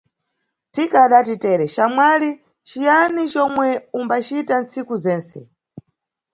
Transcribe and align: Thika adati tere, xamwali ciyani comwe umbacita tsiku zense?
Thika 0.73 0.97
adati 1.05 1.35
tere, 1.43 1.65
xamwali 1.75 2.29
ciyani 2.67 3.23
comwe 3.33 3.69
umbacita 3.97 4.55
tsiku 4.69 4.95
zense? 5.05 5.39